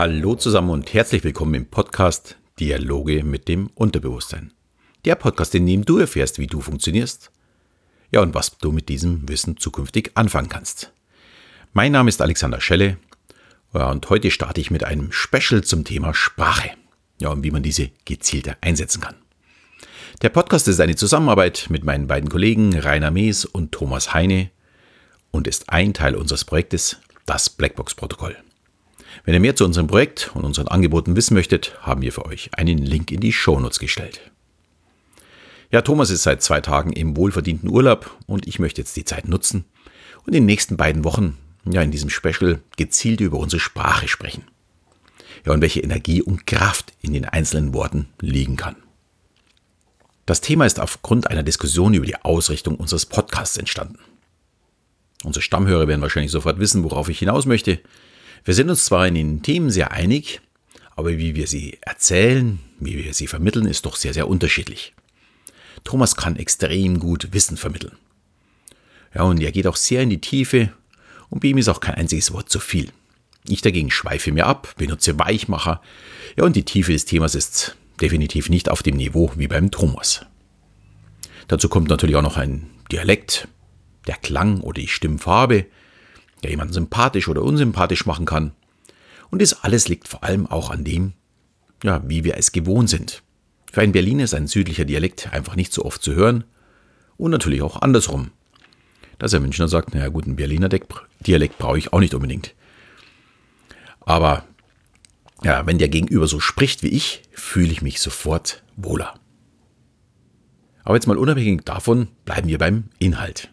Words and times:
Hallo 0.00 0.34
zusammen 0.34 0.70
und 0.70 0.94
herzlich 0.94 1.24
willkommen 1.24 1.52
im 1.52 1.66
Podcast 1.66 2.38
Dialoge 2.58 3.22
mit 3.22 3.48
dem 3.48 3.66
Unterbewusstsein. 3.74 4.50
Der 5.04 5.14
Podcast, 5.14 5.54
in 5.54 5.66
dem 5.66 5.84
du 5.84 5.98
erfährst, 5.98 6.38
wie 6.38 6.46
du 6.46 6.62
funktionierst, 6.62 7.30
ja 8.10 8.22
und 8.22 8.32
was 8.32 8.56
du 8.56 8.72
mit 8.72 8.88
diesem 8.88 9.28
Wissen 9.28 9.58
zukünftig 9.58 10.12
anfangen 10.14 10.48
kannst. 10.48 10.90
Mein 11.74 11.92
Name 11.92 12.08
ist 12.08 12.22
Alexander 12.22 12.62
Schelle 12.62 12.96
ja, 13.74 13.90
und 13.90 14.08
heute 14.08 14.30
starte 14.30 14.62
ich 14.62 14.70
mit 14.70 14.84
einem 14.84 15.12
Special 15.12 15.62
zum 15.62 15.84
Thema 15.84 16.14
Sprache 16.14 16.70
ja, 17.18 17.28
und 17.28 17.44
wie 17.44 17.50
man 17.50 17.62
diese 17.62 17.90
gezielter 18.06 18.56
einsetzen 18.62 19.02
kann. 19.02 19.16
Der 20.22 20.30
Podcast 20.30 20.66
ist 20.66 20.80
eine 20.80 20.96
Zusammenarbeit 20.96 21.66
mit 21.68 21.84
meinen 21.84 22.06
beiden 22.06 22.30
Kollegen 22.30 22.74
Rainer 22.74 23.10
Mees 23.10 23.44
und 23.44 23.72
Thomas 23.72 24.14
Heine 24.14 24.50
und 25.30 25.46
ist 25.46 25.68
ein 25.68 25.92
Teil 25.92 26.16
unseres 26.16 26.46
Projektes, 26.46 26.96
das 27.26 27.50
Blackbox-Protokoll. 27.50 28.38
Wenn 29.24 29.34
ihr 29.34 29.40
mehr 29.40 29.56
zu 29.56 29.64
unserem 29.64 29.86
Projekt 29.86 30.30
und 30.34 30.44
unseren 30.44 30.68
Angeboten 30.68 31.16
wissen 31.16 31.34
möchtet, 31.34 31.76
haben 31.82 32.02
wir 32.02 32.12
für 32.12 32.26
euch 32.26 32.50
einen 32.54 32.78
Link 32.78 33.10
in 33.10 33.20
die 33.20 33.32
Shownotes 33.32 33.78
gestellt. 33.78 34.20
Ja, 35.70 35.82
Thomas 35.82 36.10
ist 36.10 36.24
seit 36.24 36.42
zwei 36.42 36.60
Tagen 36.60 36.92
im 36.92 37.16
wohlverdienten 37.16 37.70
Urlaub 37.70 38.16
und 38.26 38.48
ich 38.48 38.58
möchte 38.58 38.80
jetzt 38.80 38.96
die 38.96 39.04
Zeit 39.04 39.28
nutzen 39.28 39.64
und 40.20 40.28
in 40.28 40.34
den 40.42 40.46
nächsten 40.46 40.76
beiden 40.76 41.04
Wochen, 41.04 41.38
ja, 41.64 41.82
in 41.82 41.90
diesem 41.90 42.10
Special 42.10 42.60
gezielt 42.76 43.20
über 43.20 43.38
unsere 43.38 43.60
Sprache 43.60 44.08
sprechen. 44.08 44.44
Ja, 45.46 45.52
und 45.52 45.60
welche 45.60 45.80
Energie 45.80 46.22
und 46.22 46.46
Kraft 46.46 46.92
in 47.00 47.12
den 47.12 47.24
einzelnen 47.24 47.72
Worten 47.72 48.08
liegen 48.20 48.56
kann. 48.56 48.76
Das 50.26 50.40
Thema 50.40 50.66
ist 50.66 50.80
aufgrund 50.80 51.28
einer 51.28 51.42
Diskussion 51.42 51.94
über 51.94 52.06
die 52.06 52.16
Ausrichtung 52.16 52.76
unseres 52.76 53.06
Podcasts 53.06 53.56
entstanden. 53.56 53.98
Unsere 55.24 55.42
Stammhörer 55.42 55.88
werden 55.88 56.02
wahrscheinlich 56.02 56.32
sofort 56.32 56.58
wissen, 56.58 56.84
worauf 56.84 57.08
ich 57.08 57.18
hinaus 57.18 57.46
möchte. 57.46 57.80
Wir 58.44 58.54
sind 58.54 58.70
uns 58.70 58.84
zwar 58.86 59.06
in 59.06 59.14
den 59.14 59.42
Themen 59.42 59.70
sehr 59.70 59.92
einig, 59.92 60.40
aber 60.96 61.10
wie 61.18 61.34
wir 61.34 61.46
sie 61.46 61.78
erzählen, 61.82 62.58
wie 62.78 63.04
wir 63.04 63.14
sie 63.14 63.26
vermitteln, 63.26 63.66
ist 63.66 63.86
doch 63.86 63.96
sehr, 63.96 64.14
sehr 64.14 64.28
unterschiedlich. 64.28 64.94
Thomas 65.84 66.16
kann 66.16 66.36
extrem 66.36 66.98
gut 66.98 67.32
Wissen 67.32 67.56
vermitteln. 67.56 67.96
Ja, 69.14 69.22
und 69.22 69.40
er 69.40 69.52
geht 69.52 69.66
auch 69.66 69.76
sehr 69.76 70.02
in 70.02 70.10
die 70.10 70.20
Tiefe 70.20 70.72
und 71.28 71.40
bei 71.40 71.48
ihm 71.48 71.58
ist 71.58 71.68
auch 71.68 71.80
kein 71.80 71.96
einziges 71.96 72.32
Wort 72.32 72.48
zu 72.48 72.60
viel. 72.60 72.90
Ich 73.48 73.62
dagegen 73.62 73.90
schweife 73.90 74.32
mir 74.32 74.46
ab, 74.46 74.74
benutze 74.76 75.18
Weichmacher. 75.18 75.80
Ja, 76.36 76.44
und 76.44 76.56
die 76.56 76.64
Tiefe 76.64 76.92
des 76.92 77.06
Themas 77.06 77.34
ist 77.34 77.76
definitiv 78.00 78.48
nicht 78.50 78.68
auf 78.68 78.82
dem 78.82 78.96
Niveau 78.96 79.32
wie 79.36 79.48
beim 79.48 79.70
Thomas. 79.70 80.26
Dazu 81.48 81.68
kommt 81.68 81.88
natürlich 81.88 82.16
auch 82.16 82.22
noch 82.22 82.36
ein 82.36 82.70
Dialekt, 82.92 83.48
der 84.06 84.16
Klang 84.16 84.60
oder 84.60 84.80
die 84.80 84.88
Stimmfarbe, 84.88 85.66
der 86.42 86.50
jemanden 86.50 86.72
sympathisch 86.72 87.28
oder 87.28 87.42
unsympathisch 87.42 88.06
machen 88.06 88.26
kann. 88.26 88.52
Und 89.30 89.42
das 89.42 89.62
alles 89.62 89.88
liegt 89.88 90.08
vor 90.08 90.24
allem 90.24 90.46
auch 90.46 90.70
an 90.70 90.84
dem, 90.84 91.12
ja, 91.82 92.02
wie 92.06 92.24
wir 92.24 92.36
es 92.36 92.52
gewohnt 92.52 92.90
sind. 92.90 93.22
Für 93.72 93.82
einen 93.82 93.92
Berliner 93.92 94.24
ist 94.24 94.34
ein 94.34 94.48
südlicher 94.48 94.84
Dialekt 94.84 95.32
einfach 95.32 95.56
nicht 95.56 95.72
so 95.72 95.84
oft 95.84 96.02
zu 96.02 96.14
hören 96.14 96.44
und 97.16 97.30
natürlich 97.30 97.62
auch 97.62 97.80
andersrum. 97.80 98.32
Dass 99.18 99.34
ein 99.34 99.42
Münchner 99.42 99.68
sagt, 99.68 99.94
naja 99.94 100.08
gut, 100.08 100.26
ein 100.26 100.36
Berliner 100.36 100.68
Dialekt 101.20 101.58
brauche 101.58 101.78
ich 101.78 101.92
auch 101.92 102.00
nicht 102.00 102.14
unbedingt. 102.14 102.54
Aber 104.00 104.44
ja, 105.44 105.66
wenn 105.66 105.78
der 105.78 105.88
Gegenüber 105.88 106.26
so 106.26 106.40
spricht 106.40 106.82
wie 106.82 106.88
ich, 106.88 107.22
fühle 107.32 107.70
ich 107.70 107.82
mich 107.82 108.00
sofort 108.00 108.62
wohler. 108.76 109.14
Aber 110.82 110.96
jetzt 110.96 111.06
mal 111.06 111.18
unabhängig 111.18 111.62
davon 111.64 112.08
bleiben 112.24 112.48
wir 112.48 112.58
beim 112.58 112.84
Inhalt. 112.98 113.50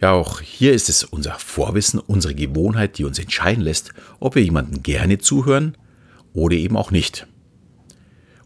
Ja, 0.00 0.12
auch 0.12 0.40
hier 0.40 0.72
ist 0.72 0.88
es 0.88 1.02
unser 1.02 1.34
Vorwissen, 1.34 1.98
unsere 1.98 2.34
Gewohnheit, 2.34 2.98
die 2.98 3.04
uns 3.04 3.18
entscheiden 3.18 3.64
lässt, 3.64 3.92
ob 4.20 4.36
wir 4.36 4.44
jemanden 4.44 4.82
gerne 4.82 5.18
zuhören 5.18 5.76
oder 6.32 6.54
eben 6.54 6.76
auch 6.76 6.92
nicht. 6.92 7.26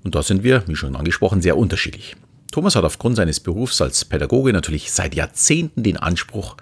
Und 0.02 0.14
da 0.14 0.22
sind 0.22 0.44
wir, 0.44 0.64
wie 0.66 0.76
schon 0.76 0.96
angesprochen, 0.96 1.42
sehr 1.42 1.58
unterschiedlich. 1.58 2.16
Thomas 2.50 2.74
hat 2.74 2.84
aufgrund 2.84 3.16
seines 3.16 3.41
Berufs 3.41 3.80
als 3.80 4.04
Pädagoge 4.04 4.52
natürlich 4.52 4.92
seit 4.92 5.14
Jahrzehnten 5.14 5.82
den 5.82 5.96
Anspruch, 5.96 6.56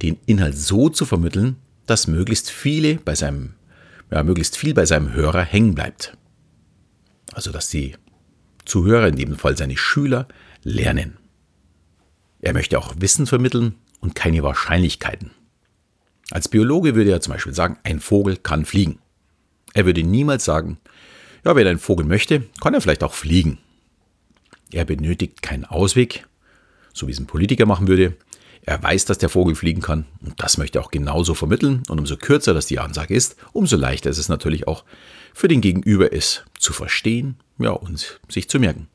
den 0.00 0.18
Inhalt 0.26 0.56
so 0.56 0.88
zu 0.88 1.04
vermitteln, 1.04 1.56
dass 1.86 2.06
möglichst 2.06 2.50
viele 2.50 2.96
bei 2.96 3.14
seinem, 3.14 3.54
ja, 4.10 4.22
möglichst 4.22 4.56
viel 4.56 4.74
bei 4.74 4.86
seinem 4.86 5.12
Hörer 5.12 5.42
hängen 5.42 5.74
bleibt. 5.74 6.16
Also 7.32 7.50
dass 7.50 7.68
die 7.68 7.94
Zuhörer, 8.64 9.08
in 9.08 9.16
dem 9.16 9.36
Fall 9.36 9.56
seine 9.56 9.76
Schüler, 9.76 10.26
lernen. 10.62 11.18
Er 12.40 12.52
möchte 12.52 12.78
auch 12.78 12.94
Wissen 12.98 13.26
vermitteln, 13.26 13.76
und 14.02 14.14
keine 14.14 14.42
Wahrscheinlichkeiten. 14.42 15.30
Als 16.30 16.48
Biologe 16.48 16.94
würde 16.94 17.10
er 17.10 17.20
zum 17.22 17.32
Beispiel 17.32 17.54
sagen, 17.54 17.78
ein 17.84 18.00
Vogel 18.00 18.36
kann 18.36 18.66
fliegen. 18.66 18.98
Er 19.72 19.86
würde 19.86 20.02
niemals 20.02 20.44
sagen, 20.44 20.78
ja, 21.44 21.56
wenn 21.56 21.66
ein 21.66 21.78
Vogel 21.78 22.04
möchte, 22.04 22.44
kann 22.60 22.74
er 22.74 22.80
vielleicht 22.80 23.02
auch 23.02 23.14
fliegen. 23.14 23.58
Er 24.70 24.84
benötigt 24.84 25.42
keinen 25.42 25.64
Ausweg, 25.64 26.26
so 26.92 27.06
wie 27.06 27.12
es 27.12 27.18
ein 27.18 27.26
Politiker 27.26 27.66
machen 27.66 27.88
würde. 27.88 28.16
Er 28.64 28.82
weiß, 28.82 29.06
dass 29.06 29.18
der 29.18 29.28
Vogel 29.28 29.54
fliegen 29.54 29.82
kann 29.82 30.06
und 30.20 30.40
das 30.40 30.56
möchte 30.56 30.78
er 30.78 30.84
auch 30.84 30.90
genauso 30.90 31.34
vermitteln. 31.34 31.82
Und 31.88 31.98
umso 31.98 32.16
kürzer 32.16 32.54
das 32.54 32.66
die 32.66 32.78
Ansage 32.78 33.14
ist, 33.14 33.36
umso 33.52 33.76
leichter 33.76 34.10
ist 34.10 34.18
es 34.18 34.28
natürlich 34.28 34.68
auch 34.68 34.84
für 35.34 35.48
den 35.48 35.60
Gegenüber 35.60 36.12
es 36.12 36.44
zu 36.58 36.72
verstehen 36.72 37.36
ja, 37.58 37.70
und 37.70 38.20
sich 38.28 38.48
zu 38.48 38.60
merken. 38.60 38.88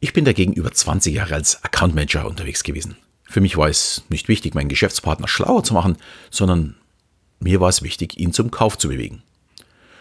Ich 0.00 0.12
bin 0.12 0.24
dagegen 0.24 0.52
über 0.52 0.72
20 0.72 1.14
Jahre 1.14 1.34
als 1.34 1.62
Account 1.64 1.94
Manager 1.94 2.26
unterwegs 2.26 2.62
gewesen. 2.62 2.96
Für 3.32 3.40
mich 3.40 3.56
war 3.56 3.66
es 3.66 4.04
nicht 4.10 4.28
wichtig, 4.28 4.54
meinen 4.54 4.68
Geschäftspartner 4.68 5.26
schlauer 5.26 5.64
zu 5.64 5.72
machen, 5.72 5.96
sondern 6.30 6.76
mir 7.40 7.60
war 7.60 7.70
es 7.70 7.80
wichtig, 7.80 8.18
ihn 8.18 8.34
zum 8.34 8.50
Kauf 8.50 8.76
zu 8.76 8.88
bewegen. 8.88 9.22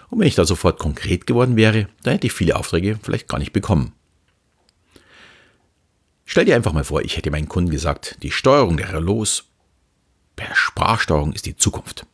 Und 0.10 0.20
wenn 0.20 0.28
ich 0.28 0.36
da 0.36 0.44
sofort 0.44 0.80
konkret 0.80 1.26
geworden 1.26 1.56
wäre, 1.56 1.88
dann 2.04 2.16
hätte 2.16 2.28
ich 2.28 2.34
viele 2.34 2.58
Aufträge 2.58 3.00
vielleicht 3.02 3.30
gar 3.30 3.38
nicht 3.38 3.54
bekommen. 3.54 3.94
Stell 6.26 6.44
dir 6.44 6.58
einfach 6.58 6.74
mal 6.74 6.84
vor, 6.84 7.04
ich 7.04 7.16
hätte 7.16 7.32
meinen 7.32 7.48
Kunden 7.48 7.72
gesagt, 7.72 8.18
die 8.22 8.32
Steuerung 8.32 8.76
der 8.76 8.92
Relais 8.92 9.46
per 10.36 10.54
Sprachsteuerung 10.54 11.32
ist 11.32 11.46
die 11.46 11.56
Zukunft. 11.56 12.06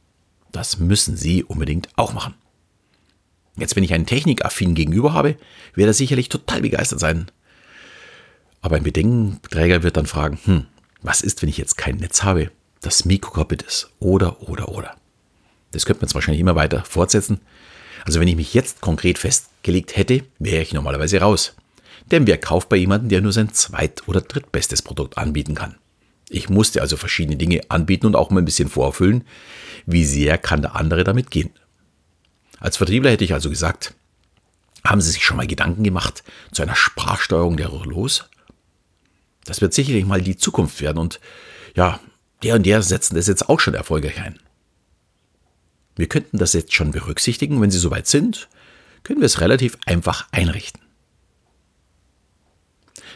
Das 0.52 0.78
müssen 0.78 1.18
Sie 1.18 1.44
unbedingt 1.44 1.90
auch 1.96 2.14
machen. 2.14 2.36
Jetzt, 3.56 3.76
wenn 3.76 3.84
ich 3.84 3.96
einen 3.96 4.06
technikaffinen 4.06 4.76
Gegenüber 4.76 5.14
habe, 5.14 5.36
wird 5.74 5.88
er 5.88 5.94
sicherlich 5.94 6.30
total 6.30 6.62
begeistert 6.62 7.00
sein. 7.00 7.32
Aber 8.62 8.76
ein 8.76 8.84
Bedenkenträger 8.84 9.82
wird 9.82 9.98
dann 9.98 10.06
fragen, 10.06 10.38
hm, 10.44 10.68
was 11.02 11.22
ist, 11.22 11.42
wenn 11.42 11.50
ich 11.50 11.58
jetzt 11.58 11.78
kein 11.78 11.98
Netz 11.98 12.24
habe, 12.24 12.52
das 12.82 13.06
Mikrokopit 13.06 13.62
ist? 13.62 13.90
Oder, 14.00 14.42
oder, 14.42 14.70
oder. 14.70 14.96
Das 15.72 15.86
könnte 15.86 16.02
man 16.02 16.08
jetzt 16.08 16.16
wahrscheinlich 16.16 16.42
immer 16.42 16.56
weiter 16.56 16.84
fortsetzen. 16.86 17.40
Also 18.06 18.20
wenn 18.20 18.28
ich 18.28 18.36
mich 18.36 18.54
jetzt 18.54 18.82
konkret 18.82 19.18
festgelegt 19.18 19.96
hätte, 19.98 20.24
wäre 20.40 20.62
ich 20.62 20.74
normalerweise 20.74 21.20
raus. 21.20 21.56
Denn 22.12 22.26
wer 22.26 22.38
kauft 22.38 22.70
bei 22.70 22.78
jemandem, 22.78 23.10
der 23.10 23.22
nur 23.22 23.34
sein 23.34 23.54
zweit- 23.54 24.08
oder 24.08 24.22
drittbestes 24.22 24.82
Produkt 24.82 25.18
anbieten 25.18 25.56
kann? 25.56 25.76
Ich 26.30 26.50
musste 26.50 26.82
also 26.82 26.98
verschiedene 26.98 27.38
Dinge 27.38 27.62
anbieten 27.70 28.06
und 28.06 28.16
auch 28.16 28.30
mal 28.30 28.42
ein 28.42 28.46
bisschen 28.46 28.70
vorfüllen, 28.70 29.24
wie 29.86 30.06
sehr 30.06 30.38
kann 30.38 30.62
der 30.62 30.76
andere 30.76 31.04
damit 31.04 31.32
gehen. 31.32 31.52
Als 32.60 32.78
Vertriebler 32.78 33.12
hätte 33.12 33.24
ich 33.24 33.34
also 33.34 33.50
gesagt, 33.50 33.94
haben 34.84 35.02
Sie 35.02 35.12
sich 35.12 35.26
schon 35.26 35.38
mal 35.38 35.48
Gedanken 35.48 35.84
gemacht 35.84 36.24
zu 36.52 36.64
einer 36.64 36.76
Sprachsteuerung 36.76 37.58
der 37.58 37.68
Rollos? 37.68 38.26
Das 39.48 39.62
wird 39.62 39.74
sicherlich 39.74 40.06
mal 40.06 40.22
die 40.22 40.38
Zukunft 40.38 40.82
werden 40.82 40.98
und 40.98 41.20
ja, 41.76 42.00
der 42.44 42.56
und 42.56 42.66
der 42.66 42.82
setzen 42.84 43.16
das 43.16 43.28
jetzt 43.28 43.50
auch 43.50 43.60
schon 43.60 43.74
erfolgreich 43.74 44.22
ein. 44.22 44.40
Wir 45.96 46.08
könnten 46.08 46.38
das 46.38 46.54
jetzt 46.54 46.74
schon 46.74 46.92
berücksichtigen, 46.92 47.60
wenn 47.60 47.72
Sie 47.72 47.80
soweit 47.80 48.08
sind, 48.08 48.50
können 49.04 49.22
wir 49.22 49.26
es 49.26 49.42
relativ 49.42 49.78
einfach 49.86 50.28
einrichten. 50.32 50.82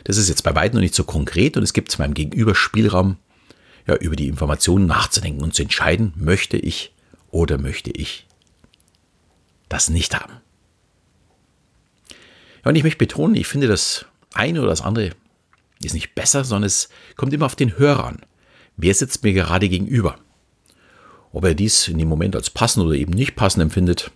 Das 0.03 0.17
ist 0.17 0.29
jetzt 0.29 0.43
bei 0.43 0.55
weitem 0.55 0.77
noch 0.77 0.81
nicht 0.81 0.95
so 0.95 1.03
konkret 1.03 1.57
und 1.57 1.63
es 1.63 1.73
gibt 1.73 1.97
meinem 1.99 2.15
Gegenüber 2.15 2.55
Spielraum, 2.55 3.17
ja, 3.87 3.95
über 3.95 4.15
die 4.15 4.27
Informationen 4.27 4.85
nachzudenken 4.85 5.43
und 5.43 5.53
zu 5.53 5.63
entscheiden, 5.63 6.13
möchte 6.15 6.57
ich 6.57 6.93
oder 7.29 7.57
möchte 7.57 7.91
ich 7.91 8.25
das 9.69 9.89
nicht 9.89 10.19
haben. 10.19 10.33
Ja, 12.63 12.69
und 12.69 12.75
ich 12.75 12.83
möchte 12.83 12.97
betonen, 12.97 13.35
ich 13.35 13.47
finde 13.47 13.67
das 13.67 14.05
eine 14.33 14.59
oder 14.59 14.69
das 14.69 14.81
andere 14.81 15.11
ist 15.87 15.93
nicht 15.93 16.15
besser, 16.15 16.43
sondern 16.43 16.67
es 16.67 16.89
kommt 17.15 17.33
immer 17.33 17.45
auf 17.45 17.55
den 17.55 17.77
Hörer 17.77 18.05
an. 18.05 18.21
Wer 18.77 18.93
sitzt 18.93 19.23
mir 19.23 19.33
gerade 19.33 19.69
gegenüber? 19.69 20.17
Ob 21.31 21.45
er 21.45 21.53
dies 21.53 21.87
in 21.87 21.97
dem 21.97 22.07
Moment 22.07 22.35
als 22.35 22.49
passend 22.49 22.85
oder 22.85 22.95
eben 22.95 23.13
nicht 23.13 23.35
passend 23.35 23.61
empfindet. 23.61 24.11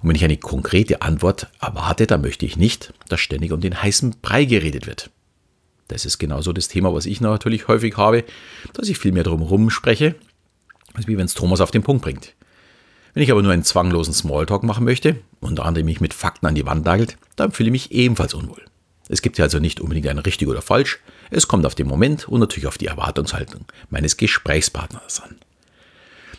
Und 0.00 0.08
wenn 0.08 0.16
ich 0.16 0.24
eine 0.24 0.36
konkrete 0.36 1.02
Antwort 1.02 1.48
erwarte, 1.60 2.06
dann 2.06 2.22
möchte 2.22 2.44
ich 2.44 2.56
nicht, 2.56 2.92
dass 3.08 3.20
ständig 3.20 3.52
um 3.52 3.60
den 3.60 3.82
heißen 3.82 4.16
Brei 4.20 4.44
geredet 4.44 4.86
wird. 4.86 5.10
Das 5.88 6.04
ist 6.04 6.18
genauso 6.18 6.52
das 6.52 6.68
Thema, 6.68 6.92
was 6.94 7.06
ich 7.06 7.20
natürlich 7.20 7.68
häufig 7.68 7.96
habe, 7.96 8.24
dass 8.72 8.88
ich 8.88 8.98
viel 8.98 9.12
mehr 9.12 9.24
drum 9.24 9.70
spreche, 9.70 10.14
als 10.94 11.06
wie 11.06 11.18
wenn 11.18 11.26
es 11.26 11.34
Thomas 11.34 11.60
auf 11.60 11.70
den 11.70 11.82
Punkt 11.82 12.02
bringt. 12.02 12.34
Wenn 13.14 13.22
ich 13.22 13.30
aber 13.30 13.42
nur 13.42 13.52
einen 13.52 13.64
zwanglosen 13.64 14.14
Smalltalk 14.14 14.62
machen 14.62 14.84
möchte, 14.84 15.16
unter 15.40 15.66
anderem 15.66 15.84
mich 15.84 16.00
mit 16.00 16.14
Fakten 16.14 16.46
an 16.46 16.54
die 16.54 16.64
Wand 16.64 16.84
nagelt, 16.84 17.18
dann 17.36 17.52
fühle 17.52 17.68
ich 17.68 17.72
mich 17.72 17.92
ebenfalls 17.92 18.34
unwohl. 18.34 18.64
Es 19.12 19.20
gibt 19.20 19.36
ja 19.36 19.44
also 19.44 19.58
nicht 19.58 19.78
unbedingt 19.80 20.08
ein 20.08 20.18
richtig 20.18 20.48
oder 20.48 20.62
falsch. 20.62 20.98
Es 21.30 21.46
kommt 21.46 21.66
auf 21.66 21.74
den 21.74 21.86
Moment 21.86 22.28
und 22.28 22.40
natürlich 22.40 22.66
auf 22.66 22.78
die 22.78 22.86
Erwartungshaltung 22.86 23.66
meines 23.90 24.16
Gesprächspartners 24.16 25.20
an. 25.20 25.36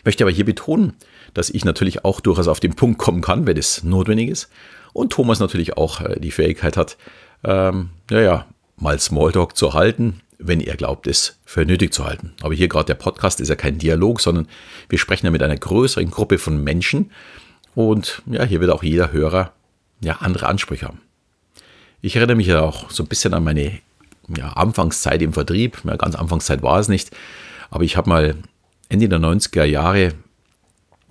Möchte 0.04 0.24
aber 0.24 0.32
hier 0.32 0.44
betonen, 0.44 0.94
dass 1.34 1.50
ich 1.50 1.64
natürlich 1.64 2.04
auch 2.04 2.20
durchaus 2.20 2.48
auf 2.48 2.58
den 2.58 2.74
Punkt 2.74 2.98
kommen 2.98 3.20
kann, 3.20 3.46
wenn 3.46 3.56
es 3.56 3.84
notwendig 3.84 4.28
ist. 4.28 4.48
Und 4.92 5.12
Thomas 5.12 5.38
natürlich 5.38 5.76
auch 5.76 6.00
äh, 6.00 6.18
die 6.18 6.32
Fähigkeit 6.32 6.76
hat, 6.76 6.96
ähm, 7.44 7.90
naja, 8.10 8.46
mal 8.76 8.98
Smalltalk 8.98 9.56
zu 9.56 9.72
halten, 9.72 10.20
wenn 10.38 10.60
er 10.60 10.76
glaubt, 10.76 11.06
es 11.06 11.38
für 11.44 11.64
nötig 11.64 11.94
zu 11.94 12.04
halten. 12.04 12.32
Aber 12.42 12.54
hier 12.54 12.66
gerade 12.66 12.86
der 12.86 12.94
Podcast 12.94 13.40
ist 13.40 13.50
ja 13.50 13.56
kein 13.56 13.78
Dialog, 13.78 14.20
sondern 14.20 14.48
wir 14.88 14.98
sprechen 14.98 15.26
ja 15.26 15.32
mit 15.32 15.44
einer 15.44 15.56
größeren 15.56 16.10
Gruppe 16.10 16.38
von 16.38 16.62
Menschen. 16.62 17.12
Und 17.76 18.22
ja, 18.26 18.42
hier 18.42 18.60
wird 18.60 18.72
auch 18.72 18.82
jeder 18.82 19.12
Hörer 19.12 19.52
ja 20.00 20.16
andere 20.16 20.46
Ansprüche 20.46 20.86
haben. 20.86 21.00
Ich 22.04 22.16
erinnere 22.16 22.36
mich 22.36 22.48
ja 22.48 22.60
auch 22.60 22.90
so 22.90 23.02
ein 23.02 23.06
bisschen 23.06 23.32
an 23.32 23.44
meine 23.44 23.78
ja, 24.36 24.50
Anfangszeit 24.50 25.22
im 25.22 25.32
Vertrieb. 25.32 25.80
Ja, 25.84 25.96
ganz 25.96 26.14
Anfangszeit 26.14 26.62
war 26.62 26.78
es 26.78 26.88
nicht. 26.88 27.16
Aber 27.70 27.82
ich 27.84 27.96
habe 27.96 28.10
mal 28.10 28.34
Ende 28.90 29.08
der 29.08 29.20
90er 29.20 29.64
Jahre 29.64 30.12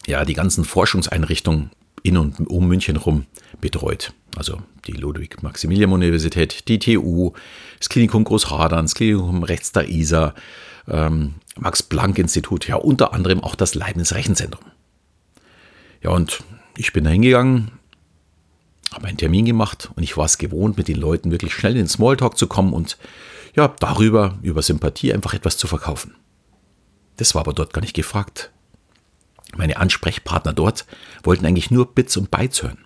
ja 0.06 0.24
die 0.24 0.36
ganzen 0.36 0.66
Forschungseinrichtungen 0.66 1.72
in 2.04 2.16
und 2.16 2.48
um 2.48 2.68
München 2.68 2.98
rum 2.98 3.26
betreut. 3.60 4.14
Also 4.36 4.62
die 4.86 4.92
Ludwig-Maximilian-Universität, 4.92 6.68
die 6.68 6.78
TU, 6.78 7.32
das 7.80 7.90
Klinikum 7.90 8.24
Großhadern, 8.24 8.86
das 8.86 8.94
Klinikum 8.94 9.42
rechts 9.42 9.72
der 9.72 9.90
ISA, 9.90 10.36
ähm, 10.88 11.34
Max-Planck-Institut, 11.58 12.68
ja 12.68 12.76
unter 12.76 13.14
anderem 13.14 13.44
auch 13.44 13.56
das 13.56 13.74
Leibniz-Rechenzentrum. 13.74 14.66
Ja, 16.04 16.12
und 16.12 16.44
ich 16.78 16.94
bin 16.94 17.04
da 17.04 17.10
hingegangen, 17.10 17.72
habe 18.94 19.08
einen 19.08 19.18
Termin 19.18 19.46
gemacht 19.46 19.92
und 19.96 20.04
ich 20.04 20.18
war 20.18 20.26
es 20.26 20.38
gewohnt, 20.38 20.78
mit 20.78 20.88
den 20.88 20.98
Leuten 20.98 21.32
wirklich 21.32 21.54
schnell 21.54 21.74
in 21.74 21.80
den 21.80 21.88
Smalltalk 21.88 22.38
zu 22.38 22.48
kommen 22.48 22.74
und 22.74 22.98
ja, 23.56 23.68
darüber, 23.80 24.38
über 24.42 24.62
Sympathie 24.62 25.14
einfach 25.14 25.34
etwas 25.34 25.58
zu 25.58 25.68
verkaufen. 25.68 26.16
Das 27.18 27.36
war 27.36 27.42
aber 27.42 27.54
dort 27.54 27.74
gar 27.74 27.82
nicht 27.82 27.96
gefragt. 27.96 28.52
Meine 29.56 29.78
Ansprechpartner 29.78 30.54
dort 30.54 30.86
wollten 31.24 31.46
eigentlich 31.46 31.70
nur 31.70 31.94
Bits 31.94 32.18
und 32.18 32.32
Bytes 32.32 32.64
hören. 32.64 32.80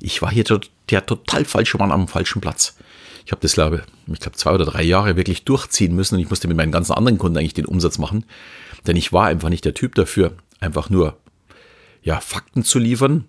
Ich 0.00 0.22
war 0.22 0.30
hier 0.30 0.44
der 0.88 1.06
total 1.06 1.44
falsche 1.44 1.78
Mann 1.78 1.92
am 1.92 2.08
falschen 2.08 2.40
Platz. 2.40 2.76
Ich 3.24 3.32
habe 3.32 3.42
das, 3.42 3.52
glaube 3.52 3.84
ich, 4.08 4.18
glaube 4.18 4.36
zwei 4.36 4.52
oder 4.52 4.64
drei 4.64 4.82
Jahre 4.82 5.16
wirklich 5.16 5.44
durchziehen 5.44 5.94
müssen 5.94 6.16
und 6.16 6.20
ich 6.20 6.30
musste 6.30 6.48
mit 6.48 6.56
meinen 6.56 6.72
ganzen 6.72 6.94
anderen 6.94 7.18
Kunden 7.18 7.38
eigentlich 7.38 7.54
den 7.54 7.66
Umsatz 7.66 7.98
machen, 7.98 8.24
denn 8.86 8.96
ich 8.96 9.12
war 9.12 9.26
einfach 9.26 9.50
nicht 9.50 9.64
der 9.64 9.74
Typ 9.74 9.94
dafür, 9.94 10.32
einfach 10.58 10.90
nur 10.90 11.16
ja, 12.02 12.18
Fakten 12.18 12.64
zu 12.64 12.78
liefern. 12.78 13.26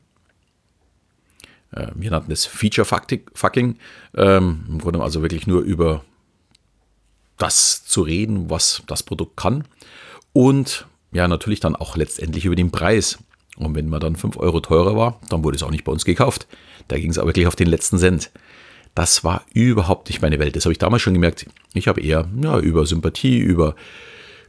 Äh, 1.72 1.88
wir 1.96 2.12
nannten 2.12 2.32
es 2.32 2.46
Feature 2.46 2.86
Fucking. 2.86 3.78
Ähm, 4.16 4.66
Im 4.68 4.80
Grunde 4.80 5.02
also 5.02 5.22
wirklich 5.22 5.48
nur 5.48 5.62
über 5.62 6.04
das 7.38 7.86
zu 7.86 8.02
reden, 8.02 8.50
was 8.50 8.84
das 8.88 9.04
Produkt 9.04 9.38
kann. 9.38 9.64
Und 10.34 10.86
ja, 11.12 11.28
natürlich 11.28 11.60
dann 11.60 11.76
auch 11.76 11.98
letztendlich 11.98 12.46
über 12.46 12.56
den 12.56 12.72
Preis. 12.72 13.18
Und 13.58 13.76
wenn 13.76 13.90
man 13.90 14.00
dann 14.00 14.16
5 14.16 14.38
Euro 14.38 14.60
teurer 14.60 14.96
war, 14.96 15.20
dann 15.30 15.44
wurde 15.44 15.56
es 15.56 15.64
auch 15.64 15.72
nicht 15.72 15.84
bei 15.84 15.92
uns 15.92 16.06
gekauft. 16.06 16.48
Da 16.88 16.98
ging 16.98 17.12
es 17.12 17.18
aber 17.18 17.30
wirklich 17.30 17.48
auf 17.48 17.56
den 17.56 17.68
letzten 17.68 17.98
Cent. 17.98 18.32
Das 18.96 19.24
war 19.24 19.46
überhaupt 19.54 20.10
nicht 20.10 20.22
meine 20.22 20.40
Welt. 20.40 20.56
Das 20.56 20.66
habe 20.66 20.74
ich 20.74 20.80
damals 20.80 21.02
schon 21.02 21.14
gemerkt. 21.14 21.46
Ich 21.74 21.88
habe 21.88 22.02
eher 22.02 22.28
ja, 22.42 22.60
über 22.60 22.86
Sympathie, 22.86 23.40
über 23.40 23.76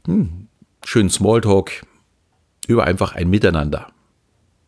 hm, 0.07 0.49
schönen 0.85 1.11
Smalltalk, 1.11 1.83
über 2.67 2.85
einfach 2.85 3.15
ein 3.15 3.31
Miteinander, 3.31 3.89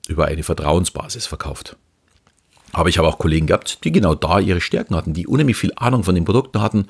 über 0.08 0.26
eine 0.26 0.42
Vertrauensbasis 0.42 1.26
verkauft. 1.26 1.76
Aber 2.74 2.88
ich 2.88 2.98
habe 2.98 3.06
auch 3.06 3.18
Kollegen 3.18 3.46
gehabt, 3.46 3.84
die 3.84 3.92
genau 3.92 4.16
da 4.16 4.40
ihre 4.40 4.60
Stärken 4.60 4.96
hatten, 4.96 5.14
die 5.14 5.28
unheimlich 5.28 5.56
viel 5.56 5.72
Ahnung 5.76 6.02
von 6.02 6.16
den 6.16 6.24
Produkten 6.24 6.60
hatten 6.60 6.88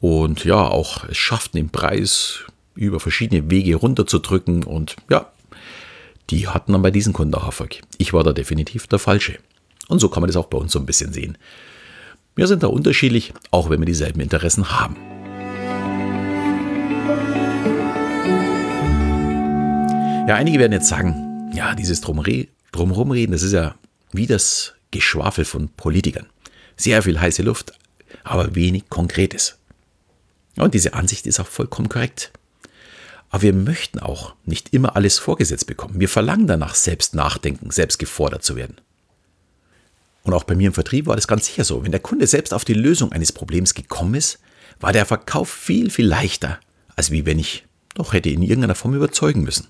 und 0.00 0.44
ja, 0.44 0.56
auch 0.56 1.04
es 1.04 1.18
schafften, 1.18 1.58
den 1.58 1.68
Preis 1.68 2.44
über 2.74 2.98
verschiedene 2.98 3.50
Wege 3.50 3.76
runterzudrücken 3.76 4.64
und 4.64 4.96
ja, 5.10 5.30
die 6.30 6.48
hatten 6.48 6.72
dann 6.72 6.80
bei 6.80 6.90
diesen 6.90 7.12
Kunden 7.12 7.34
auch 7.34 7.44
Erfolg. 7.44 7.82
Ich 7.98 8.14
war 8.14 8.24
da 8.24 8.32
definitiv 8.32 8.86
der 8.86 8.98
Falsche. 8.98 9.38
Und 9.88 9.98
so 9.98 10.08
kann 10.08 10.22
man 10.22 10.28
das 10.28 10.36
auch 10.36 10.46
bei 10.46 10.56
uns 10.56 10.72
so 10.72 10.78
ein 10.78 10.86
bisschen 10.86 11.12
sehen. 11.12 11.36
Wir 12.34 12.46
sind 12.46 12.62
da 12.62 12.68
unterschiedlich, 12.68 13.34
auch 13.50 13.68
wenn 13.68 13.80
wir 13.80 13.86
dieselben 13.86 14.20
Interessen 14.20 14.70
haben. 14.70 14.96
Ja, 20.26 20.36
einige 20.36 20.58
werden 20.58 20.72
jetzt 20.72 20.88
sagen, 20.88 21.52
ja, 21.54 21.74
dieses 21.74 22.00
Drumherumreden, 22.00 23.32
das 23.32 23.42
ist 23.42 23.52
ja 23.52 23.74
wie 24.12 24.26
das 24.26 24.74
Geschwafel 24.92 25.44
von 25.44 25.68
Politikern. 25.70 26.26
Sehr 26.76 27.02
viel 27.02 27.20
heiße 27.20 27.42
Luft, 27.42 27.72
aber 28.22 28.54
wenig 28.54 28.88
Konkretes. 28.88 29.58
Und 30.56 30.74
diese 30.74 30.94
Ansicht 30.94 31.26
ist 31.26 31.40
auch 31.40 31.46
vollkommen 31.46 31.88
korrekt. 31.88 32.30
Aber 33.30 33.42
wir 33.42 33.54
möchten 33.54 33.98
auch 33.98 34.34
nicht 34.44 34.72
immer 34.74 34.94
alles 34.94 35.18
vorgesetzt 35.18 35.66
bekommen. 35.66 35.98
Wir 35.98 36.08
verlangen 36.08 36.46
danach, 36.46 36.74
selbst 36.74 37.14
nachdenken, 37.14 37.70
selbst 37.70 37.98
gefordert 37.98 38.44
zu 38.44 38.56
werden. 38.56 38.76
Und 40.22 40.34
auch 40.34 40.44
bei 40.44 40.54
mir 40.54 40.68
im 40.68 40.74
Vertrieb 40.74 41.06
war 41.06 41.16
das 41.16 41.26
ganz 41.26 41.46
sicher 41.46 41.64
so. 41.64 41.82
Wenn 41.82 41.90
der 41.90 42.00
Kunde 42.00 42.26
selbst 42.26 42.54
auf 42.54 42.64
die 42.64 42.74
Lösung 42.74 43.10
eines 43.10 43.32
Problems 43.32 43.74
gekommen 43.74 44.14
ist, 44.14 44.38
war 44.80 44.92
der 44.92 45.06
Verkauf 45.06 45.50
viel, 45.50 45.90
viel 45.90 46.06
leichter, 46.06 46.60
als 46.94 47.10
wie 47.10 47.26
wenn 47.26 47.38
ich 47.38 47.64
doch 47.94 48.12
hätte 48.12 48.30
in 48.30 48.42
irgendeiner 48.42 48.74
Form 48.74 48.94
überzeugen 48.94 49.42
müssen. 49.42 49.68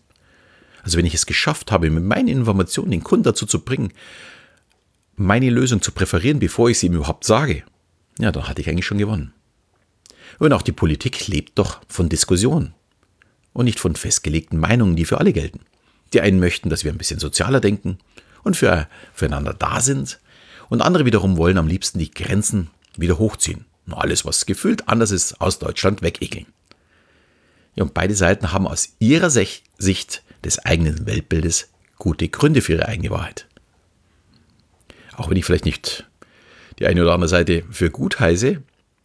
Also 0.83 0.99
wenn 0.99 1.07
ich 1.07 1.15
es 1.15 1.27
geschafft 1.27 1.71
habe, 1.71 1.89
mit 1.91 2.05
meinen 2.05 2.29
Informationen 2.29 2.91
den 2.91 3.05
Kunden 3.05 3.25
dazu 3.25 3.47
zu 3.47 3.61
bringen, 3.61 3.93
meine 5.17 5.51
Lösung 5.51 5.83
zu 5.83 5.93
präferieren, 5.93 6.39
bevor 6.39 6.71
ich 6.71 6.79
sie 6.79 6.87
ihm 6.87 6.95
überhaupt 6.95 7.25
sage, 7.25 7.65
ja, 8.19 8.33
dann 8.33 8.49
hatte 8.49 8.61
ich 8.61 8.69
eigentlich 8.69 8.87
schon 8.87 8.99
gewonnen. 8.99 9.33
Und 10.39 10.53
auch 10.53 10.63
die 10.63 10.73
Politik 10.73 11.29
lebt 11.29 11.59
doch 11.59 11.81
von 11.89 12.09
Diskussionen 12.09 12.75
und 13.53 13.67
nicht 13.67 13.81
von 13.81 13.97
festgelegten 13.97 14.59
Meinungen, 14.59 14.97
die 14.97 15.05
für 15.05 15.19
alle 15.19 15.33
gelten. 15.33 15.61
Die 16.13 16.21
einen 16.21 16.41
möchten, 16.41 16.71
dass 16.71 16.85
wir 16.85 16.93
ein 16.93 16.99
bisschen 16.99 17.21
sozialer 17.21 17.61
denken 17.61 17.99
und 18.43 18.57
für, 18.57 18.89
füreinander 19.13 19.55
da 19.55 19.81
sind, 19.81 20.19
und 20.69 20.81
andere 20.81 21.05
wiederum 21.05 21.37
wollen 21.37 21.59
am 21.59 21.67
liebsten 21.67 21.99
die 21.99 22.11
Grenzen 22.11 22.71
wieder 22.97 23.19
hochziehen. 23.19 23.67
Und 23.87 23.93
alles, 23.93 24.25
was 24.25 24.47
gefühlt 24.47 24.89
anders 24.89 25.11
ist, 25.11 25.39
aus 25.39 25.59
Deutschland 25.59 26.01
wegekeln. 26.01 26.47
Ja, 27.75 27.85
und 27.85 27.93
beide 27.93 28.15
Seiten 28.15 28.53
haben 28.53 28.67
aus 28.67 28.95
ihrer 28.99 29.29
Sicht 29.29 30.23
des 30.43 30.59
eigenen 30.61 31.05
Weltbildes 31.05 31.69
gute 31.99 32.27
Gründe 32.29 32.63
für 32.63 32.73
ihre 32.73 32.89
eigene 32.89 33.11
Wahrheit. 33.11 33.49
Auch 35.23 35.31
wenn 35.31 35.37
ich 35.37 35.45
vielleicht 35.45 35.67
nicht 35.67 36.05
die 36.81 36.87
eine 36.87 37.01
oder 37.01 37.15
andere 37.15 37.29
Seite 37.29 37.63
für 37.71 37.91
gut 37.91 38.19
heiße, 38.19 38.61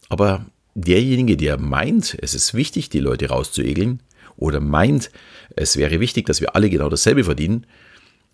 aber 0.08 0.44
derjenige, 0.74 1.36
der 1.36 1.58
meint, 1.58 2.18
es 2.20 2.34
ist 2.34 2.54
wichtig, 2.54 2.88
die 2.90 2.98
Leute 2.98 3.28
rauszuegeln, 3.28 4.02
oder 4.36 4.58
meint, 4.58 5.12
es 5.54 5.76
wäre 5.76 6.00
wichtig, 6.00 6.26
dass 6.26 6.40
wir 6.40 6.56
alle 6.56 6.70
genau 6.70 6.88
dasselbe 6.88 7.22
verdienen, 7.22 7.66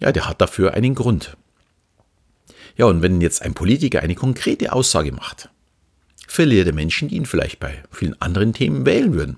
ja, 0.01 0.13
der 0.13 0.27
hat 0.27 0.41
dafür 0.41 0.73
einen 0.73 0.95
Grund. 0.95 1.37
Ja, 2.79 2.87
und 2.87 3.03
wenn 3.03 3.21
jetzt 3.21 3.43
ein 3.43 3.53
Politiker 3.53 4.01
eine 4.01 4.15
konkrete 4.15 4.73
Aussage 4.73 5.13
macht, 5.13 5.51
verliert 6.27 6.67
er 6.67 6.73
Menschen, 6.73 7.09
die 7.09 7.17
ihn 7.17 7.27
vielleicht 7.27 7.61
bei 7.61 7.83
vielen 7.91 8.19
anderen 8.23 8.55
Themen 8.55 8.87
wählen 8.87 9.13
würden. 9.13 9.37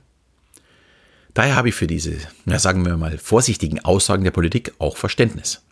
Daher 1.35 1.57
habe 1.57 1.71
ich 1.71 1.75
für 1.75 1.89
diese, 1.89 2.17
na 2.45 2.61
sagen 2.61 2.87
wir 2.87 2.97
mal, 2.97 3.19
vorsichtigen 3.19 3.85
Aussagen 3.85 4.23
der 4.23 4.31
Politik 4.31 4.73
auch 4.79 4.97
Verständnis. 4.97 5.66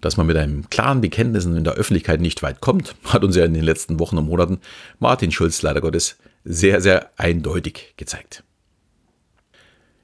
Dass 0.00 0.16
man 0.16 0.26
mit 0.26 0.36
einem 0.36 0.68
klaren 0.68 1.00
Bekenntnis 1.00 1.44
in 1.46 1.64
der 1.64 1.74
Öffentlichkeit 1.74 2.20
nicht 2.20 2.42
weit 2.42 2.60
kommt, 2.60 2.94
hat 3.04 3.24
uns 3.24 3.36
ja 3.36 3.44
in 3.44 3.54
den 3.54 3.64
letzten 3.64 3.98
Wochen 3.98 4.18
und 4.18 4.26
Monaten 4.26 4.60
Martin 4.98 5.32
Schulz 5.32 5.62
leider 5.62 5.80
Gottes 5.80 6.16
sehr, 6.44 6.80
sehr 6.80 7.10
eindeutig 7.16 7.94
gezeigt. 7.96 8.44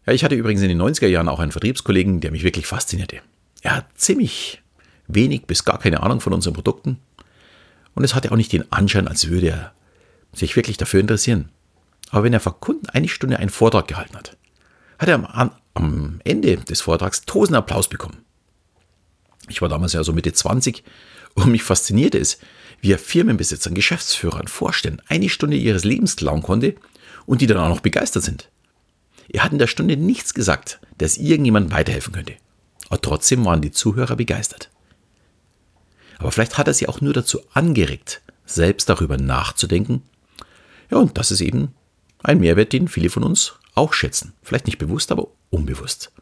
Ja, 0.06 0.12
ich 0.12 0.24
hatte 0.24 0.34
übrigens 0.34 0.62
in 0.62 0.68
den 0.68 0.82
90er 0.82 1.06
Jahren 1.06 1.28
auch 1.28 1.38
einen 1.38 1.52
Vertriebskollegen, 1.52 2.20
der 2.20 2.32
mich 2.32 2.42
wirklich 2.42 2.66
faszinierte. 2.66 3.20
Er 3.62 3.76
hat 3.76 3.86
ziemlich 3.94 4.60
wenig 5.06 5.46
bis 5.46 5.64
gar 5.64 5.78
keine 5.78 6.02
Ahnung 6.02 6.20
von 6.20 6.32
unseren 6.32 6.54
Produkten 6.54 6.98
und 7.94 8.04
es 8.04 8.14
hatte 8.14 8.32
auch 8.32 8.36
nicht 8.36 8.52
den 8.52 8.70
Anschein, 8.72 9.06
als 9.06 9.28
würde 9.28 9.48
er 9.48 9.72
sich 10.32 10.56
wirklich 10.56 10.76
dafür 10.76 11.00
interessieren. 11.00 11.50
Aber 12.10 12.24
wenn 12.24 12.32
er 12.32 12.40
vor 12.40 12.58
Kunden 12.58 12.88
eine 12.88 13.08
Stunde 13.08 13.38
einen 13.38 13.50
Vortrag 13.50 13.88
gehalten 13.88 14.16
hat, 14.16 14.36
hat 14.98 15.08
er 15.08 15.14
am, 15.14 15.50
am 15.74 16.20
Ende 16.24 16.56
des 16.56 16.80
Vortrags 16.80 17.22
tausend 17.22 17.56
Applaus 17.56 17.88
bekommen. 17.88 18.21
Ich 19.48 19.60
war 19.62 19.68
damals 19.68 19.92
ja 19.92 20.04
so 20.04 20.12
Mitte 20.12 20.32
20 20.32 20.84
und 21.34 21.50
mich 21.50 21.62
faszinierte 21.62 22.18
es, 22.18 22.38
wie 22.80 22.92
er 22.92 22.98
Firmenbesitzern, 22.98 23.74
Geschäftsführern, 23.74 24.48
Vorständen 24.48 25.02
eine 25.08 25.28
Stunde 25.28 25.56
ihres 25.56 25.84
Lebens 25.84 26.16
klauen 26.16 26.42
konnte 26.42 26.74
und 27.26 27.40
die 27.40 27.46
dann 27.46 27.58
auch 27.58 27.68
noch 27.68 27.80
begeistert 27.80 28.24
sind. 28.24 28.50
Er 29.28 29.44
hat 29.44 29.52
in 29.52 29.58
der 29.58 29.66
Stunde 29.66 29.96
nichts 29.96 30.34
gesagt, 30.34 30.80
dass 30.98 31.16
irgendjemand 31.16 31.70
weiterhelfen 31.72 32.12
könnte. 32.12 32.34
Aber 32.88 33.00
trotzdem 33.00 33.44
waren 33.44 33.62
die 33.62 33.70
Zuhörer 33.70 34.16
begeistert. 34.16 34.70
Aber 36.18 36.30
vielleicht 36.30 36.58
hat 36.58 36.68
er 36.68 36.74
sie 36.74 36.88
auch 36.88 37.00
nur 37.00 37.12
dazu 37.12 37.40
angeregt, 37.52 38.20
selbst 38.44 38.88
darüber 38.88 39.16
nachzudenken. 39.16 40.02
Ja, 40.90 40.98
und 40.98 41.16
das 41.16 41.30
ist 41.30 41.40
eben 41.40 41.74
ein 42.22 42.40
Mehrwert, 42.40 42.72
den 42.72 42.88
viele 42.88 43.10
von 43.10 43.24
uns 43.24 43.54
auch 43.74 43.94
schätzen. 43.94 44.34
Vielleicht 44.42 44.66
nicht 44.66 44.78
bewusst, 44.78 45.10
aber 45.10 45.28
unbewusst. 45.50 46.12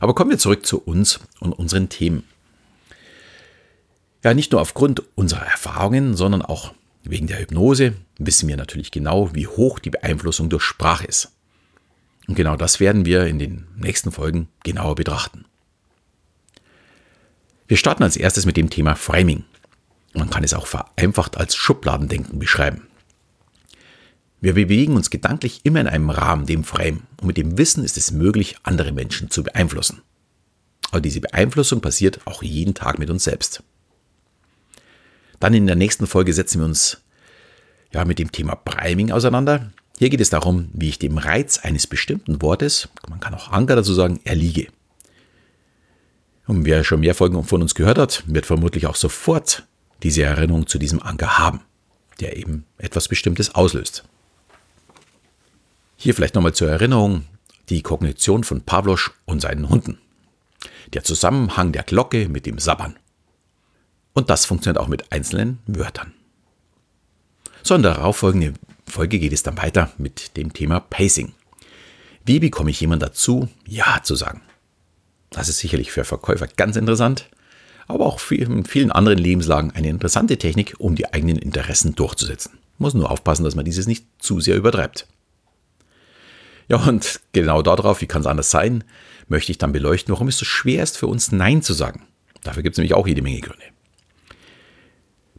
Aber 0.00 0.14
kommen 0.14 0.30
wir 0.30 0.38
zurück 0.38 0.66
zu 0.66 0.78
uns 0.78 1.20
und 1.40 1.52
unseren 1.52 1.88
Themen. 1.88 2.24
Ja, 4.22 4.34
nicht 4.34 4.52
nur 4.52 4.60
aufgrund 4.60 5.02
unserer 5.14 5.46
Erfahrungen, 5.46 6.16
sondern 6.16 6.42
auch 6.42 6.72
wegen 7.04 7.26
der 7.26 7.38
Hypnose 7.38 7.94
wissen 8.18 8.48
wir 8.48 8.56
natürlich 8.56 8.90
genau, 8.90 9.34
wie 9.34 9.46
hoch 9.46 9.78
die 9.78 9.90
Beeinflussung 9.90 10.48
durch 10.48 10.64
Sprache 10.64 11.06
ist. 11.06 11.32
Und 12.26 12.34
genau 12.34 12.56
das 12.56 12.80
werden 12.80 13.04
wir 13.04 13.26
in 13.26 13.38
den 13.38 13.68
nächsten 13.76 14.10
Folgen 14.10 14.48
genauer 14.64 14.96
betrachten. 14.96 15.44
Wir 17.68 17.76
starten 17.76 18.02
als 18.02 18.16
erstes 18.16 18.46
mit 18.46 18.56
dem 18.56 18.70
Thema 18.70 18.96
Framing. 18.96 19.44
Man 20.14 20.30
kann 20.30 20.44
es 20.44 20.54
auch 20.54 20.66
vereinfacht 20.66 21.36
als 21.36 21.54
Schubladendenken 21.54 22.38
beschreiben. 22.38 22.88
Wir 24.40 24.54
bewegen 24.54 24.96
uns 24.96 25.10
gedanklich 25.10 25.60
immer 25.64 25.80
in 25.80 25.86
einem 25.86 26.10
Rahmen, 26.10 26.46
dem 26.46 26.64
Frame, 26.64 27.02
und 27.20 27.28
mit 27.28 27.36
dem 27.36 27.56
Wissen 27.58 27.84
ist 27.84 27.96
es 27.96 28.12
möglich, 28.12 28.56
andere 28.62 28.92
Menschen 28.92 29.30
zu 29.30 29.42
beeinflussen. 29.42 30.02
Aber 30.90 31.00
diese 31.00 31.20
Beeinflussung 31.20 31.80
passiert 31.80 32.20
auch 32.26 32.42
jeden 32.42 32.74
Tag 32.74 32.98
mit 32.98 33.10
uns 33.10 33.24
selbst. 33.24 33.62
Dann 35.40 35.54
in 35.54 35.66
der 35.66 35.76
nächsten 35.76 36.06
Folge 36.06 36.32
setzen 36.32 36.60
wir 36.60 36.66
uns 36.66 37.02
ja, 37.92 38.04
mit 38.04 38.18
dem 38.18 38.32
Thema 38.32 38.54
Priming 38.54 39.10
auseinander. 39.10 39.72
Hier 39.98 40.10
geht 40.10 40.20
es 40.20 40.30
darum, 40.30 40.68
wie 40.72 40.90
ich 40.90 40.98
dem 40.98 41.18
Reiz 41.18 41.58
eines 41.58 41.86
bestimmten 41.86 42.42
Wortes, 42.42 42.88
man 43.08 43.20
kann 43.20 43.34
auch 43.34 43.50
Anker 43.50 43.76
dazu 43.76 43.94
sagen, 43.94 44.20
erliege. 44.24 44.68
Und 46.46 46.64
wer 46.64 46.84
schon 46.84 47.00
mehr 47.00 47.14
Folgen 47.14 47.42
von 47.42 47.62
uns 47.62 47.74
gehört 47.74 47.98
hat, 47.98 48.22
wird 48.26 48.46
vermutlich 48.46 48.86
auch 48.86 48.96
sofort 48.96 49.66
diese 50.02 50.22
Erinnerung 50.22 50.66
zu 50.66 50.78
diesem 50.78 51.02
Anker 51.02 51.38
haben, 51.38 51.60
der 52.20 52.36
eben 52.36 52.64
etwas 52.78 53.08
Bestimmtes 53.08 53.54
auslöst. 53.54 54.04
Hier 55.96 56.14
vielleicht 56.14 56.34
nochmal 56.34 56.54
zur 56.54 56.68
Erinnerung 56.68 57.24
die 57.68 57.82
Kognition 57.82 58.44
von 58.44 58.60
Pavlos 58.60 59.10
und 59.24 59.40
seinen 59.40 59.68
Hunden. 59.68 59.98
Der 60.92 61.02
Zusammenhang 61.02 61.72
der 61.72 61.82
Glocke 61.82 62.28
mit 62.28 62.46
dem 62.46 62.58
Sabbern. 62.58 62.96
Und 64.12 64.30
das 64.30 64.44
funktioniert 64.46 64.78
auch 64.78 64.88
mit 64.88 65.10
einzelnen 65.10 65.58
Wörtern. 65.66 66.12
So, 67.62 67.74
in 67.74 67.82
der 67.82 67.94
darauffolgenden 67.94 68.54
Folge 68.86 69.18
geht 69.18 69.32
es 69.32 69.42
dann 69.42 69.56
weiter 69.56 69.90
mit 69.98 70.36
dem 70.36 70.52
Thema 70.52 70.80
Pacing. 70.80 71.32
Wie 72.24 72.38
bekomme 72.38 72.70
ich 72.70 72.80
jemanden 72.80 73.06
dazu, 73.06 73.48
Ja 73.66 74.00
zu 74.02 74.14
sagen? 74.14 74.42
Das 75.30 75.48
ist 75.48 75.58
sicherlich 75.58 75.90
für 75.90 76.04
Verkäufer 76.04 76.46
ganz 76.46 76.76
interessant, 76.76 77.28
aber 77.88 78.06
auch 78.06 78.20
in 78.30 78.64
vielen 78.64 78.92
anderen 78.92 79.18
Lebenslagen 79.18 79.72
eine 79.72 79.88
interessante 79.88 80.38
Technik, 80.38 80.74
um 80.78 80.94
die 80.94 81.12
eigenen 81.12 81.38
Interessen 81.38 81.94
durchzusetzen. 81.94 82.58
Muss 82.78 82.94
nur 82.94 83.10
aufpassen, 83.10 83.44
dass 83.44 83.54
man 83.54 83.64
dieses 83.64 83.86
nicht 83.86 84.06
zu 84.18 84.40
sehr 84.40 84.56
übertreibt. 84.56 85.06
Ja, 86.68 86.78
und 86.78 87.20
genau 87.32 87.62
darauf, 87.62 88.00
wie 88.00 88.06
kann 88.06 88.22
es 88.22 88.26
anders 88.26 88.50
sein, 88.50 88.84
möchte 89.28 89.52
ich 89.52 89.58
dann 89.58 89.72
beleuchten, 89.72 90.12
warum 90.12 90.28
es 90.28 90.38
so 90.38 90.44
schwer 90.44 90.82
ist 90.82 90.98
für 90.98 91.06
uns 91.06 91.32
Nein 91.32 91.62
zu 91.62 91.72
sagen. 91.72 92.06
Dafür 92.42 92.62
gibt 92.62 92.74
es 92.74 92.78
nämlich 92.78 92.94
auch 92.94 93.06
jede 93.06 93.22
Menge 93.22 93.40
Gründe. 93.40 93.64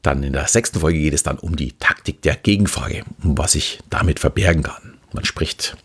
Dann 0.02 0.24
in 0.24 0.34
der 0.34 0.48
sechsten 0.48 0.80
Folge 0.80 1.00
geht 1.00 1.14
es 1.14 1.24
dann 1.24 1.38
um 1.38 1.56
die 1.56 1.74
Taktik 1.74 2.22
der 2.22 2.36
Gegenfrage, 2.36 3.04
um 3.24 3.38
was 3.38 3.56
ich 3.56 3.80
damit 3.90 4.20
verbergen 4.20 4.64
kann. 4.64 4.98
Man 5.12 5.26
spricht 5.26 5.76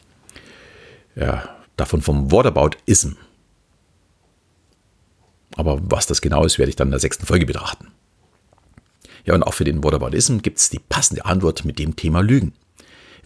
ja, 1.17 1.49
davon 1.77 2.03
vom 2.03 2.31
Whataboutism. 2.31 3.13
Aber 5.57 5.81
was 5.83 6.07
das 6.07 6.21
genau 6.21 6.45
ist, 6.45 6.59
werde 6.59 6.71
ich 6.71 6.77
dann 6.77 6.89
in 6.89 6.93
der 6.93 7.01
sechsten 7.01 7.27
Folge 7.27 7.47
betrachten. 7.47 7.89
Ja, 9.25 9.35
und 9.35 9.43
auch 9.43 9.55
für 9.55 9.65
den 9.65 9.85
Whataboutism 9.85 10.39
gibt 10.39 10.59
es 10.59 10.71
die 10.71 10.79
passende 10.79 11.25
Antwort 11.25 11.65
mit 11.65 11.79
dem 11.79 11.97
Thema 11.97 12.21
Lügen. 12.21 12.55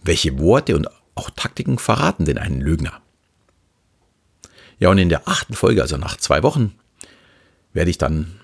Welche 0.03 0.39
Worte 0.39 0.75
und 0.75 0.87
auch 1.17 1.29
Taktiken 1.29 1.77
verraten 1.77 2.25
denn 2.25 2.37
einen 2.37 2.61
Lügner? 2.61 3.01
Ja, 4.79 4.89
und 4.89 4.97
in 4.97 5.09
der 5.09 5.27
achten 5.27 5.53
Folge, 5.53 5.81
also 5.81 5.97
nach 5.97 6.17
zwei 6.17 6.43
Wochen, 6.43 6.75
werde 7.73 7.89
ich 7.89 7.97
dann 7.97 8.39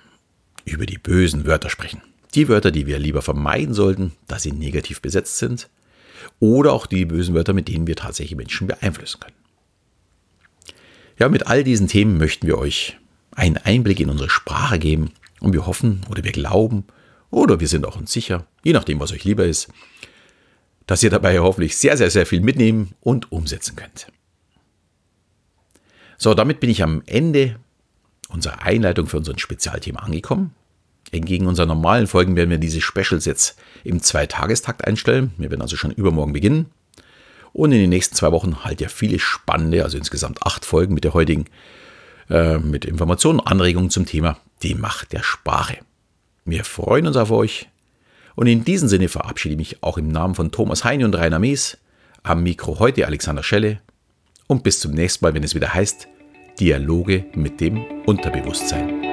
über 0.65 0.86
die 0.86 0.98
bösen 0.98 1.46
Wörter 1.46 1.70
sprechen. 1.70 2.01
Die 2.34 2.48
Wörter, 2.48 2.72
die 2.72 2.88
wir 2.88 2.98
lieber 2.98 3.22
vermeiden 3.22 3.74
sollten, 3.74 4.13
da 4.27 4.39
sie 4.39 4.51
negativ 4.51 5.01
besetzt 5.01 5.38
sind. 5.38 5.70
Oder 6.39 6.74
auch 6.74 6.88
die 6.88 7.06
bösen 7.06 7.36
Wörter, 7.36 7.53
mit 7.53 7.68
denen 7.68 7.86
wir 7.86 7.96
tatsächlich 7.96 8.38
Menschen 8.38 8.68
beeinflussen 8.68 9.20
können. 9.20 9.36
Ja, 11.20 11.30
mit 11.30 11.48
all 11.48 11.63
diesen 11.63 11.88
Themen 11.88 12.18
möchten 12.18 12.48
wir 12.48 12.58
euch 12.58 12.98
einen 13.36 13.58
Einblick 13.58 14.00
in 14.00 14.10
unsere 14.10 14.30
Sprache 14.30 14.80
geben 14.80 15.12
und 15.39 15.53
wir 15.53 15.68
hoffen 15.68 16.01
oder 16.10 16.24
wir 16.24 16.32
glauben 16.32 16.86
oder 17.30 17.60
wir 17.60 17.68
sind 17.68 17.86
auch 17.86 17.96
uns 17.96 18.12
sicher, 18.12 18.48
je 18.63 18.74
nachdem, 18.74 19.00
was 19.00 19.12
euch 19.12 19.24
lieber 19.24 19.46
ist, 19.46 19.70
dass 20.88 21.04
ihr 21.04 21.10
dabei 21.10 21.40
hoffentlich 21.40 21.78
sehr, 21.78 21.98
sehr, 21.98 22.10
sehr 22.10 22.25
viel 22.25 22.42
mitnehmen 22.42 22.94
und 23.02 23.32
umsetzen 23.32 23.75
könnt. 23.75 24.08
So, 26.18 26.34
damit 26.34 26.60
bin 26.60 26.70
ich 26.70 26.84
am 26.84 27.04
Ende 27.06 27.58
unserer 28.30 28.62
Einleitung 28.62 29.08
für 29.08 29.18
unser 29.18 29.38
Spezialthema 29.38 30.02
angekommen. 30.02 30.54
Entgegen 31.12 31.48
unseren 31.48 31.68
normalen 31.68 32.08
Folgen 32.08 32.36
werden 32.36 32.50
wir 32.50 32.58
diese 32.58 32.82
Specials 32.82 33.25
jetzt 33.25 33.58
im 33.84 34.02
Zweitagestakt 34.02 34.86
einstellen. 34.86 35.32
Wir 35.38 35.52
werden 35.52 35.62
also 35.62 35.75
schon 35.75 35.92
übermorgen 35.92 36.34
beginnen. 36.34 36.68
Und 37.52 37.72
in 37.72 37.80
den 37.80 37.90
nächsten 37.90 38.16
zwei 38.16 38.32
Wochen 38.32 38.63
halt 38.63 38.82
ja 38.82 38.90
viele 38.90 39.20
spannende, 39.20 39.84
also 39.84 39.98
insgesamt 39.98 40.44
acht 40.44 40.66
Folgen 40.66 40.96
mit 40.96 41.04
der 41.04 41.13
heutigen, 41.13 41.46
äh, 42.30 42.58
mit 42.58 42.86
Informationen 42.86 43.40
und 43.40 43.48
Anregungen 43.48 43.92
zum 43.92 44.08
Thema 44.08 44.38
die 44.63 44.74
Macht 44.74 45.13
der 45.13 45.22
Sprache. 45.22 45.78
Wir 46.46 46.63
freuen 46.63 47.06
uns 47.06 47.16
auf 47.16 47.30
euch. 47.30 47.70
Und 48.36 48.48
in 48.48 48.63
diesem 48.66 48.88
Sinne 48.88 49.10
verabschiede 49.10 49.54
ich 49.54 49.58
mich 49.60 49.84
auch 49.84 49.98
im 49.98 50.08
Namen 50.08 50.36
von 50.36 50.52
Thomas 50.52 50.84
Heine 50.84 51.06
und 51.06 51.16
Rainer 51.16 51.40
Mees. 51.40 51.78
Am 52.24 52.44
Mikro 52.44 52.80
heute 52.80 53.06
Alexander 53.06 53.44
Schelle. 53.44 53.80
Und 54.48 54.63
bis 54.63 54.80
zum 54.80 54.92
nächsten 54.92 55.24
Mal, 55.25 55.34
wenn 55.34 55.44
es 55.44 55.56
wieder 55.56 55.74
heißt 55.74 56.08
Dialoge 56.60 57.25
mit 57.36 57.60
dem 57.60 57.84
Unterbewusstsein. 58.06 59.12